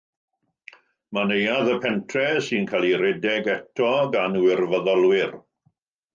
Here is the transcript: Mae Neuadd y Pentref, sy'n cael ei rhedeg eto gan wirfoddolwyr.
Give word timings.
Mae 1.17 1.27
Neuadd 1.31 1.69
y 1.73 1.75
Pentref, 1.83 2.39
sy'n 2.47 2.65
cael 2.73 2.89
ei 2.89 2.97
rhedeg 3.03 3.51
eto 3.59 3.93
gan 4.17 4.41
wirfoddolwyr. 4.47 5.33